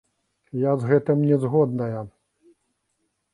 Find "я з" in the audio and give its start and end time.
0.61-0.87